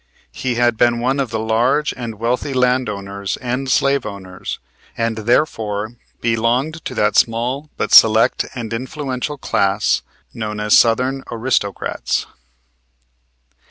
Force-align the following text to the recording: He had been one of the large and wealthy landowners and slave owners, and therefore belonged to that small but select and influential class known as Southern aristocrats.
He 0.31 0.55
had 0.55 0.77
been 0.77 0.99
one 0.99 1.19
of 1.19 1.29
the 1.29 1.37
large 1.39 1.93
and 1.95 2.15
wealthy 2.15 2.55
landowners 2.55 3.37
and 3.37 3.69
slave 3.69 4.03
owners, 4.03 4.57
and 4.97 5.15
therefore 5.15 5.91
belonged 6.21 6.83
to 6.85 6.95
that 6.95 7.15
small 7.15 7.69
but 7.77 7.91
select 7.93 8.47
and 8.55 8.73
influential 8.73 9.37
class 9.37 10.01
known 10.33 10.59
as 10.59 10.75
Southern 10.75 11.23
aristocrats. 11.29 12.25